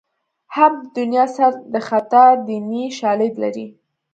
حب 0.55 0.73
د 0.83 0.85
دنیا 0.97 1.25
سر 1.35 1.51
د 1.73 1.75
خطا 1.87 2.25
دیني 2.47 2.83
شالید 2.99 3.33
لري 3.43 3.67